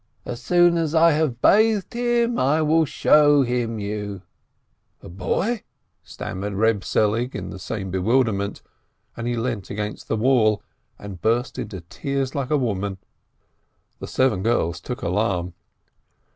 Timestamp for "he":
9.27-9.35